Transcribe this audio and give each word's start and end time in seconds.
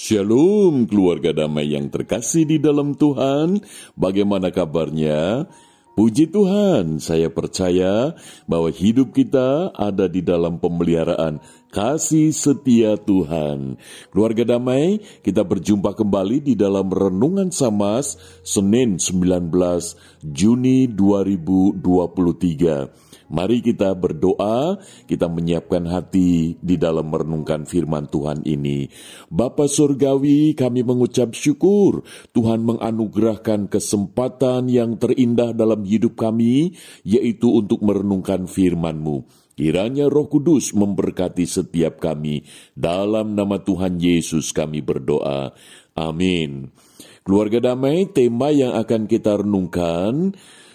Shalom 0.00 0.88
keluarga 0.88 1.28
damai 1.28 1.76
yang 1.76 1.92
terkasih 1.92 2.48
di 2.48 2.56
dalam 2.56 2.96
Tuhan. 2.96 3.60
Bagaimana 3.92 4.48
kabarnya? 4.48 5.44
Puji 5.92 6.32
Tuhan, 6.32 7.04
saya 7.04 7.28
percaya 7.28 8.16
bahwa 8.48 8.72
hidup 8.72 9.12
kita 9.12 9.68
ada 9.76 10.08
di 10.08 10.24
dalam 10.24 10.56
pemeliharaan 10.56 11.44
kasih 11.68 12.32
setia 12.32 12.96
Tuhan. 12.96 13.76
Keluarga 14.08 14.56
damai, 14.56 15.04
kita 15.20 15.44
berjumpa 15.44 15.92
kembali 15.92 16.48
di 16.48 16.56
dalam 16.56 16.88
Renungan 16.88 17.52
Samas 17.52 18.16
Senin 18.40 18.96
19 18.96 19.52
Juni 20.24 20.88
2023. 20.88 23.09
Mari 23.30 23.62
kita 23.62 23.94
berdoa, 23.94 24.74
kita 25.06 25.30
menyiapkan 25.30 25.86
hati 25.86 26.58
di 26.58 26.74
dalam 26.74 27.14
merenungkan 27.14 27.62
firman 27.62 28.10
Tuhan 28.10 28.42
ini. 28.42 28.90
Bapa 29.30 29.70
Surgawi, 29.70 30.58
kami 30.58 30.82
mengucap 30.82 31.30
syukur 31.38 32.02
Tuhan 32.34 32.66
menganugerahkan 32.66 33.70
kesempatan 33.70 34.66
yang 34.66 34.98
terindah 34.98 35.54
dalam 35.54 35.86
hidup 35.86 36.18
kami, 36.18 36.74
yaitu 37.06 37.54
untuk 37.54 37.86
merenungkan 37.86 38.50
firman-Mu. 38.50 39.22
Kiranya 39.54 40.10
Roh 40.10 40.26
Kudus 40.26 40.74
memberkati 40.74 41.46
setiap 41.46 42.02
kami. 42.02 42.42
Dalam 42.74 43.38
nama 43.38 43.62
Tuhan 43.62 44.02
Yesus 44.02 44.50
kami 44.50 44.82
berdoa. 44.82 45.54
Amin. 45.94 46.72
Keluarga 47.20 47.60
damai, 47.60 48.08
tema 48.08 48.50
yang 48.50 48.72
akan 48.74 49.04
kita 49.04 49.44
renungkan 49.44 50.34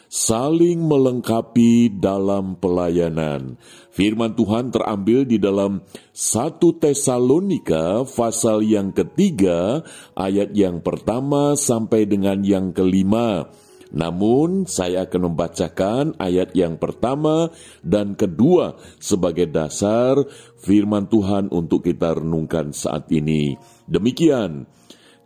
saling 0.10 0.84
melengkapi 0.86 1.90
dalam 1.92 2.58
pelayanan. 2.58 3.58
Firman 3.92 4.36
Tuhan 4.36 4.72
terambil 4.72 5.24
di 5.24 5.38
dalam 5.40 5.84
1 6.12 6.60
Tesalonika 6.82 8.04
pasal 8.04 8.64
yang 8.66 8.92
ketiga 8.92 9.84
ayat 10.16 10.52
yang 10.56 10.84
pertama 10.84 11.56
sampai 11.56 12.08
dengan 12.08 12.44
yang 12.44 12.76
kelima. 12.76 13.48
Namun 13.96 14.68
saya 14.68 15.08
akan 15.08 15.32
membacakan 15.32 16.06
ayat 16.20 16.52
yang 16.52 16.76
pertama 16.76 17.54
dan 17.80 18.18
kedua 18.20 18.76
sebagai 19.00 19.48
dasar 19.48 20.20
firman 20.60 21.08
Tuhan 21.08 21.48
untuk 21.54 21.86
kita 21.88 22.20
renungkan 22.20 22.76
saat 22.76 23.08
ini. 23.14 23.56
Demikian, 23.88 24.68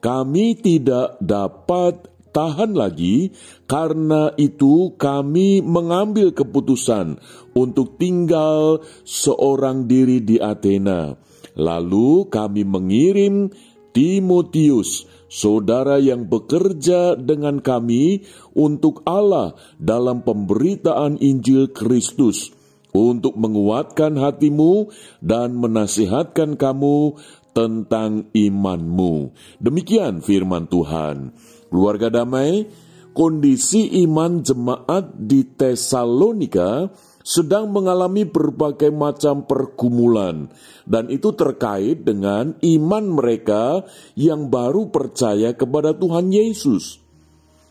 kami 0.04 0.60
tidak 0.60 1.18
dapat 1.18 2.19
tahan 2.30 2.78
lagi, 2.78 3.34
karena 3.66 4.34
itu 4.38 4.94
kami 4.96 5.62
mengambil 5.62 6.34
keputusan 6.34 7.18
untuk 7.54 8.00
tinggal 8.00 8.86
seorang 9.06 9.86
diri 9.90 10.22
di 10.24 10.38
Athena. 10.38 11.18
Lalu 11.60 12.30
kami 12.32 12.64
mengirim 12.64 13.52
Timotius, 13.90 15.10
saudara 15.28 15.98
yang 15.98 16.30
bekerja 16.30 17.18
dengan 17.18 17.60
kami 17.60 18.24
untuk 18.54 19.02
Allah 19.04 19.58
dalam 19.82 20.22
pemberitaan 20.24 21.18
Injil 21.20 21.74
Kristus, 21.74 22.54
untuk 22.90 23.38
menguatkan 23.38 24.18
hatimu 24.18 24.90
dan 25.22 25.54
menasihatkan 25.58 26.58
kamu 26.58 27.22
tentang 27.52 28.30
imanmu. 28.32 29.34
Demikian 29.60 30.22
firman 30.22 30.70
Tuhan. 30.70 31.34
Keluarga 31.70 32.10
damai, 32.10 32.66
kondisi 33.14 33.90
iman 34.06 34.42
jemaat 34.42 35.18
di 35.18 35.46
Tesalonika 35.46 36.90
sedang 37.20 37.70
mengalami 37.70 38.26
berbagai 38.26 38.90
macam 38.90 39.46
pergumulan, 39.46 40.50
dan 40.90 41.14
itu 41.14 41.30
terkait 41.38 42.02
dengan 42.02 42.58
iman 42.58 43.06
mereka 43.06 43.86
yang 44.18 44.50
baru 44.50 44.90
percaya 44.90 45.54
kepada 45.54 45.94
Tuhan 45.94 46.34
Yesus. 46.34 46.98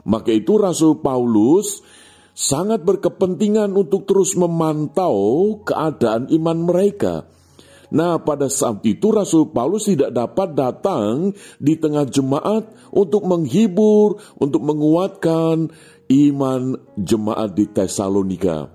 Maka 0.07 0.31
itu, 0.31 0.63
Rasul 0.63 1.03
Paulus 1.03 1.83
sangat 2.39 2.87
berkepentingan 2.87 3.75
untuk 3.75 4.07
terus 4.07 4.39
memantau 4.39 5.59
keadaan 5.67 6.31
iman 6.31 6.59
mereka 6.63 7.27
Nah, 7.89 8.21
pada 8.21 8.53
saat 8.53 8.85
itu 8.85 9.09
Rasul 9.09 9.49
Paulus 9.49 9.89
tidak 9.89 10.13
dapat 10.13 10.53
datang 10.53 11.33
di 11.57 11.81
tengah 11.81 12.05
jemaat 12.05 12.69
untuk 12.93 13.25
menghibur, 13.25 14.21
untuk 14.37 14.61
menguatkan 14.61 15.73
iman 16.09 16.63
jemaat 17.01 17.57
di 17.57 17.65
Tesalonika. 17.69 18.69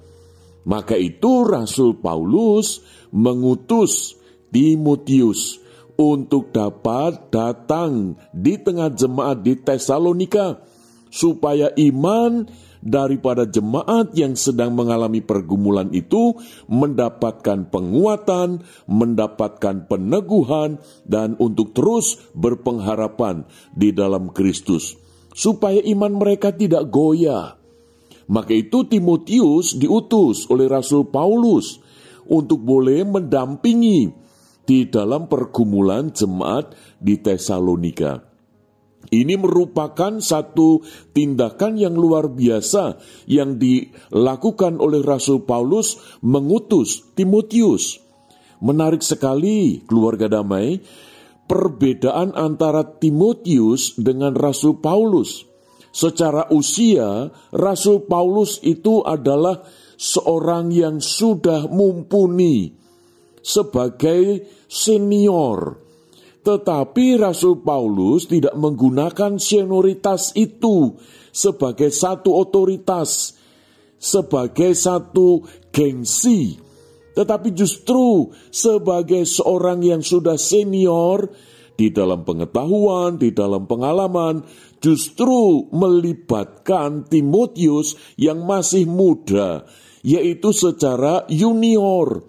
Maka 0.64 0.98
itu 0.98 1.46
Rasul 1.46 2.00
Paulus 2.02 2.82
mengutus 3.14 4.18
Timotius 4.50 5.62
untuk 5.94 6.50
dapat 6.50 7.30
datang 7.30 8.18
di 8.34 8.58
tengah 8.58 8.90
jemaat 8.90 9.46
di 9.46 9.54
Tesalonika 9.62 10.73
supaya 11.14 11.70
iman 11.78 12.50
daripada 12.82 13.46
jemaat 13.46 14.18
yang 14.18 14.34
sedang 14.34 14.74
mengalami 14.74 15.22
pergumulan 15.22 15.94
itu 15.94 16.34
mendapatkan 16.66 17.70
penguatan, 17.70 18.66
mendapatkan 18.90 19.86
peneguhan, 19.86 20.82
dan 21.06 21.38
untuk 21.38 21.78
terus 21.78 22.18
berpengharapan 22.34 23.46
di 23.78 23.94
dalam 23.94 24.34
Kristus, 24.34 24.98
supaya 25.38 25.80
iman 25.86 26.18
mereka 26.18 26.50
tidak 26.50 26.90
goyah. 26.90 27.62
Maka 28.28 28.58
itu 28.58 28.88
Timotius 28.90 29.78
diutus 29.78 30.50
oleh 30.50 30.66
Rasul 30.66 31.14
Paulus 31.14 31.78
untuk 32.26 32.64
boleh 32.64 33.06
mendampingi 33.06 34.10
di 34.64 34.88
dalam 34.88 35.28
pergumulan 35.28 36.10
jemaat 36.10 36.72
di 36.98 37.20
Tesalonika. 37.20 38.33
Ini 39.12 39.36
merupakan 39.36 40.24
satu 40.24 40.80
tindakan 41.12 41.76
yang 41.76 41.96
luar 41.98 42.32
biasa 42.32 43.02
yang 43.28 43.60
dilakukan 43.60 44.80
oleh 44.80 45.04
Rasul 45.04 45.44
Paulus 45.44 46.00
mengutus 46.24 47.12
Timotius. 47.12 48.00
Menarik 48.64 49.04
sekali, 49.04 49.84
keluarga 49.84 50.32
damai, 50.40 50.80
perbedaan 51.44 52.32
antara 52.32 52.88
Timotius 52.88 54.00
dengan 54.00 54.32
Rasul 54.32 54.80
Paulus. 54.80 55.44
Secara 55.94 56.48
usia, 56.50 57.28
Rasul 57.52 58.08
Paulus 58.08 58.64
itu 58.64 59.04
adalah 59.04 59.62
seorang 60.00 60.72
yang 60.74 60.98
sudah 61.04 61.70
mumpuni 61.70 62.74
sebagai 63.44 64.48
senior 64.66 65.83
tetapi 66.44 67.16
Rasul 67.16 67.64
Paulus 67.64 68.28
tidak 68.28 68.54
menggunakan 68.60 69.40
senioritas 69.40 70.36
itu 70.36 71.00
sebagai 71.32 71.90
satu 71.90 72.36
otoritas, 72.36 73.40
sebagai 73.96 74.76
satu 74.76 75.48
gengsi, 75.72 76.60
tetapi 77.16 77.56
justru 77.56 78.28
sebagai 78.52 79.24
seorang 79.24 79.80
yang 79.88 80.04
sudah 80.04 80.36
senior 80.36 81.32
di 81.74 81.90
dalam 81.90 82.28
pengetahuan, 82.28 83.18
di 83.18 83.32
dalam 83.32 83.64
pengalaman, 83.66 84.44
justru 84.84 85.72
melibatkan 85.72 87.08
Timotius 87.08 87.96
yang 88.20 88.44
masih 88.44 88.84
muda, 88.84 89.64
yaitu 90.04 90.52
secara 90.52 91.24
junior 91.32 92.28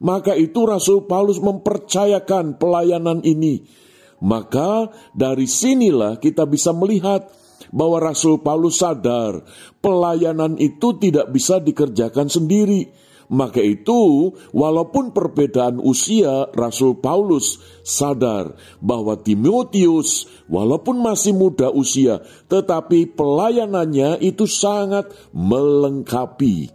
maka 0.00 0.36
itu 0.36 0.68
Rasul 0.68 1.08
Paulus 1.08 1.40
mempercayakan 1.40 2.60
pelayanan 2.60 3.24
ini. 3.24 3.64
Maka 4.20 4.88
dari 5.12 5.44
sinilah 5.44 6.16
kita 6.16 6.48
bisa 6.48 6.72
melihat 6.72 7.28
bahwa 7.72 8.00
Rasul 8.00 8.40
Paulus 8.40 8.80
sadar 8.80 9.44
pelayanan 9.84 10.56
itu 10.56 10.96
tidak 10.96 11.32
bisa 11.32 11.60
dikerjakan 11.60 12.28
sendiri. 12.32 12.88
Maka 13.26 13.58
itu, 13.58 14.30
walaupun 14.54 15.10
perbedaan 15.10 15.82
usia, 15.82 16.46
Rasul 16.54 17.02
Paulus 17.02 17.58
sadar 17.82 18.54
bahwa 18.78 19.18
Timotius, 19.18 20.30
walaupun 20.46 21.02
masih 21.02 21.34
muda 21.34 21.74
usia, 21.74 22.22
tetapi 22.46 23.18
pelayanannya 23.18 24.22
itu 24.22 24.46
sangat 24.46 25.10
melengkapi. 25.34 26.70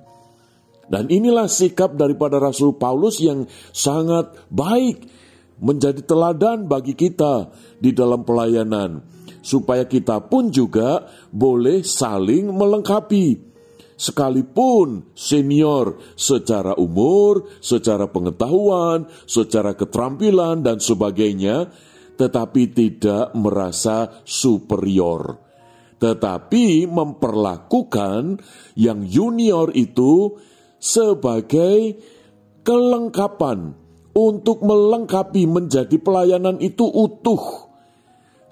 Dan 0.92 1.08
inilah 1.08 1.48
sikap 1.48 1.96
daripada 1.96 2.36
Rasul 2.36 2.76
Paulus 2.76 3.24
yang 3.24 3.48
sangat 3.72 4.36
baik 4.52 5.08
menjadi 5.64 6.04
teladan 6.04 6.68
bagi 6.68 7.00
kita 7.00 7.48
di 7.80 7.96
dalam 7.96 8.28
pelayanan 8.28 9.00
supaya 9.40 9.88
kita 9.88 10.20
pun 10.28 10.52
juga 10.52 11.08
boleh 11.32 11.80
saling 11.88 12.52
melengkapi 12.52 13.40
sekalipun 13.96 15.14
senior 15.16 15.96
secara 16.18 16.76
umur, 16.76 17.62
secara 17.64 18.10
pengetahuan, 18.10 19.08
secara 19.24 19.78
keterampilan 19.78 20.60
dan 20.60 20.84
sebagainya 20.84 21.72
tetapi 22.20 22.74
tidak 22.76 23.32
merasa 23.34 24.22
superior 24.28 25.52
tetapi 26.02 26.90
memperlakukan 26.90 28.42
yang 28.74 29.06
junior 29.06 29.70
itu 29.78 30.34
sebagai 30.82 32.02
kelengkapan 32.66 33.78
untuk 34.18 34.66
melengkapi 34.66 35.46
menjadi 35.46 35.96
pelayanan 36.02 36.58
itu 36.58 36.90
utuh. 36.90 37.70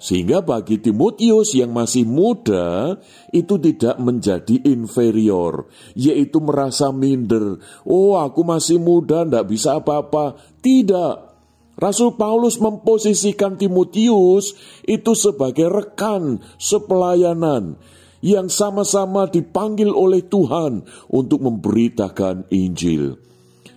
Sehingga 0.00 0.40
bagi 0.40 0.80
Timotius 0.80 1.52
yang 1.52 1.76
masih 1.76 2.08
muda 2.08 2.96
itu 3.36 3.60
tidak 3.60 4.00
menjadi 4.00 4.56
inferior, 4.64 5.68
yaitu 5.92 6.40
merasa 6.40 6.88
minder. 6.88 7.60
Oh, 7.84 8.16
aku 8.16 8.40
masih 8.40 8.80
muda, 8.80 9.28
tidak 9.28 9.52
bisa 9.52 9.76
apa-apa. 9.76 10.40
Tidak. 10.64 11.28
Rasul 11.76 12.16
Paulus 12.16 12.56
memposisikan 12.56 13.60
Timotius 13.60 14.56
itu 14.88 15.12
sebagai 15.12 15.68
rekan 15.68 16.40
sepelayanan 16.56 17.76
yang 18.20 18.52
sama-sama 18.52 19.28
dipanggil 19.28 19.92
oleh 19.92 20.24
Tuhan 20.28 20.84
untuk 21.08 21.40
memberitakan 21.40 22.48
Injil. 22.52 23.16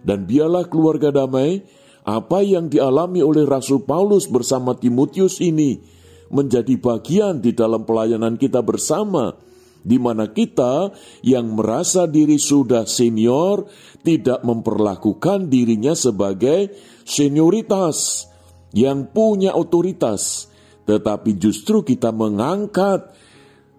Dan 0.03 0.27
biarlah 0.27 0.67
keluarga 0.67 1.15
damai, 1.15 1.63
apa 2.03 2.43
yang 2.43 2.67
dialami 2.67 3.23
oleh 3.23 3.47
Rasul 3.47 3.87
Paulus 3.87 4.27
bersama 4.27 4.75
Timotius 4.75 5.39
ini 5.39 5.79
menjadi 6.27 6.75
bagian 6.75 7.39
di 7.39 7.55
dalam 7.55 7.87
pelayanan 7.87 8.35
kita 8.35 8.59
bersama, 8.59 9.31
di 9.79 9.95
mana 9.95 10.27
kita 10.31 10.91
yang 11.23 11.55
merasa 11.55 12.03
diri 12.03 12.35
sudah 12.35 12.83
senior 12.83 13.63
tidak 14.03 14.43
memperlakukan 14.43 15.47
dirinya 15.47 15.95
sebagai 15.95 16.75
senioritas 17.07 18.27
yang 18.75 19.07
punya 19.13 19.55
otoritas, 19.55 20.51
tetapi 20.83 21.39
justru 21.39 21.85
kita 21.85 22.11
mengangkat 22.11 23.13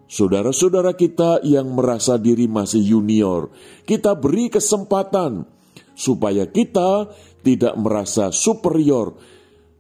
saudara-saudara 0.09 0.95
kita 0.95 1.45
yang 1.45 1.73
merasa 1.73 2.21
diri 2.21 2.47
masih 2.47 2.83
junior. 2.85 3.51
Kita 3.85 4.15
beri 4.17 4.49
kesempatan 4.53 5.45
supaya 5.95 6.49
kita 6.51 7.09
tidak 7.45 7.75
merasa 7.77 8.33
superior, 8.33 9.15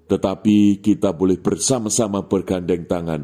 tetapi 0.06 0.84
kita 0.84 1.16
boleh 1.16 1.40
bersama-sama 1.40 2.24
bergandeng 2.28 2.84
tangan. 2.84 3.22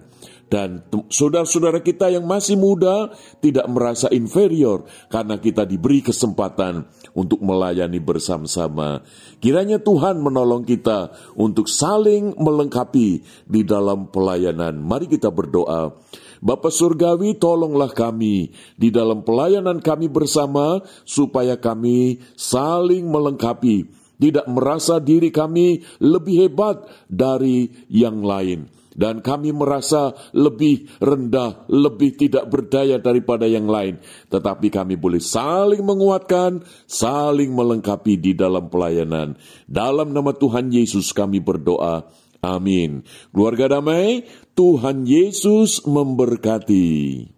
Dan 0.50 0.82
saudara-saudara 1.06 1.78
kita 1.78 2.10
yang 2.10 2.26
masih 2.26 2.58
muda 2.58 3.14
tidak 3.38 3.70
merasa 3.70 4.10
inferior 4.10 4.82
karena 5.06 5.38
kita 5.38 5.62
diberi 5.62 6.02
kesempatan 6.02 6.90
untuk 7.14 7.38
melayani 7.38 8.02
bersama-sama. 8.02 9.06
Kiranya 9.38 9.78
Tuhan 9.78 10.18
menolong 10.18 10.66
kita 10.66 11.14
untuk 11.38 11.70
saling 11.70 12.34
melengkapi 12.34 13.22
di 13.46 13.62
dalam 13.62 14.10
pelayanan. 14.10 14.74
Mari 14.82 15.06
kita 15.06 15.30
berdoa. 15.30 15.94
Bapak 16.40 16.72
Surgawi, 16.72 17.36
tolonglah 17.36 17.92
kami 17.92 18.52
di 18.76 18.88
dalam 18.88 19.24
pelayanan 19.24 19.84
kami 19.84 20.08
bersama, 20.08 20.80
supaya 21.04 21.60
kami 21.60 22.20
saling 22.36 23.04
melengkapi 23.06 24.00
tidak 24.20 24.44
merasa 24.52 25.00
diri 25.00 25.32
kami 25.32 25.80
lebih 26.04 26.46
hebat 26.46 26.84
dari 27.08 27.72
yang 27.88 28.20
lain. 28.20 28.68
Dan 28.90 29.24
kami 29.24 29.48
merasa 29.56 30.12
lebih 30.36 31.00
rendah, 31.00 31.64
lebih 31.72 32.20
tidak 32.20 32.52
berdaya 32.52 33.00
daripada 33.00 33.48
yang 33.48 33.64
lain. 33.64 33.96
Tetapi 34.28 34.68
kami 34.68 35.00
boleh 35.00 35.24
saling 35.24 35.80
menguatkan, 35.80 36.60
saling 36.84 37.48
melengkapi 37.48 38.20
di 38.20 38.36
dalam 38.36 38.68
pelayanan. 38.68 39.40
Dalam 39.64 40.12
nama 40.12 40.36
Tuhan 40.36 40.68
Yesus 40.68 41.16
kami 41.16 41.40
berdoa. 41.40 42.12
Amin. 42.40 43.04
Keluarga 43.30 43.78
damai, 43.78 44.24
Tuhan 44.56 45.04
Yesus 45.04 45.84
memberkati. 45.84 47.30